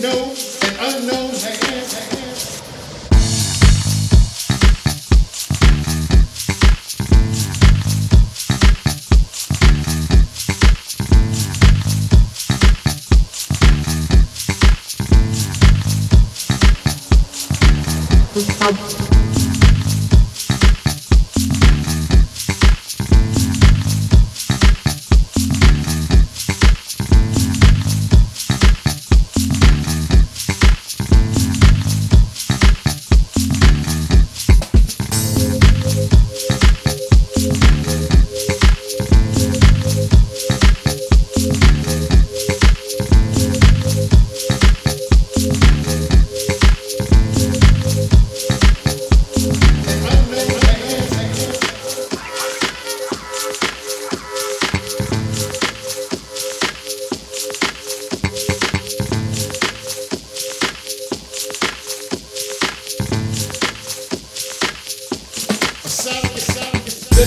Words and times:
known 0.00 0.34
unknown 0.80 1.50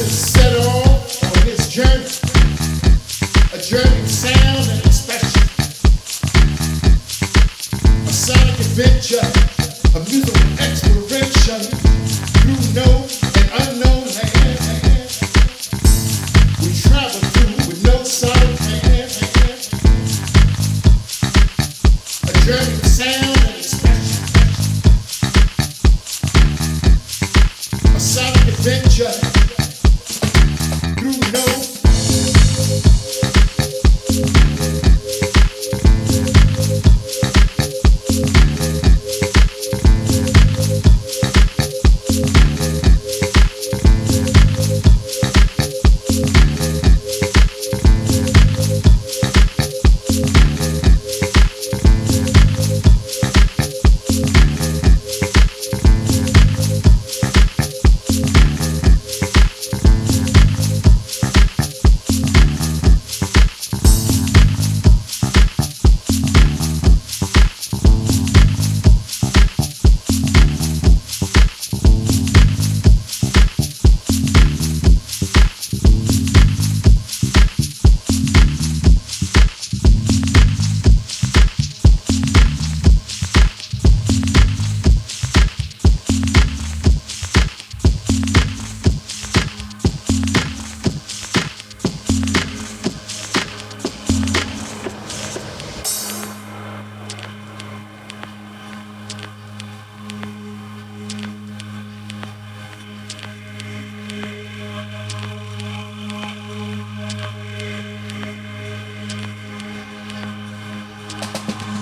set 0.01 0.55
on 0.57 1.45
this 1.45 1.69
journey. 1.69 2.07
A 3.53 3.59
journey 3.61 4.01
of 4.01 4.09
sound 4.09 4.69
and 4.71 4.85
expression. 4.85 5.43
A 8.07 8.11
sonic 8.11 8.57
adventure, 8.59 9.27
a 9.93 9.99
musical 10.09 10.41
exploration 10.57 11.61
through 12.41 12.63
known 12.73 13.05
and 13.37 13.47
unknown 13.61 14.05
lands. 14.15 14.62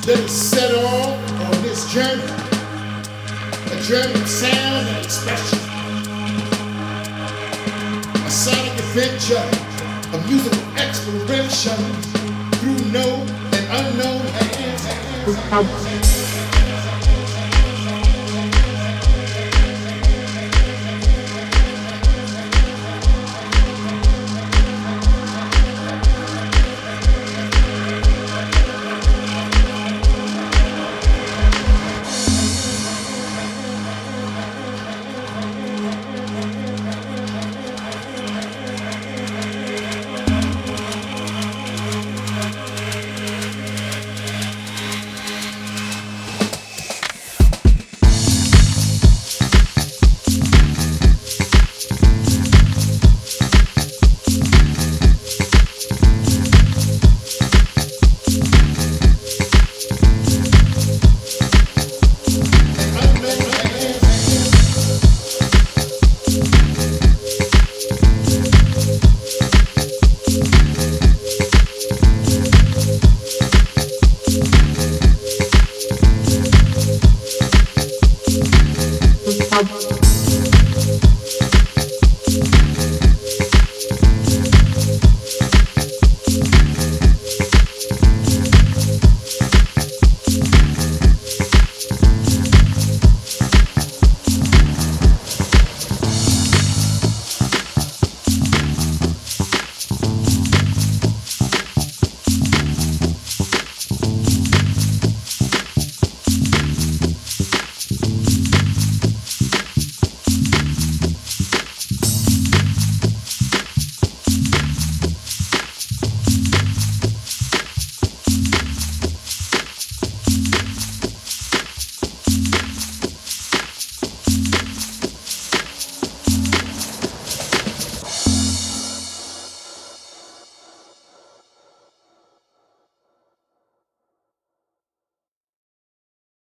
Let 0.08 0.18
us 0.18 0.32
set 0.32 0.74
off 0.74 1.42
on 1.42 1.62
this 1.62 1.86
journey, 1.94 2.24
a 2.24 3.82
journey 3.84 4.20
of 4.20 4.28
sound 4.28 4.88
and 4.88 5.06
expression. 5.06 5.60
A 8.26 8.30
sonic 8.32 8.74
adventure, 8.80 9.48
a 10.12 10.18
musical 10.28 10.60
exploration 10.80 11.78
through 12.58 12.82
known 12.92 13.30
and 13.54 13.66
unknown 13.78 14.26
lands. 14.26 14.82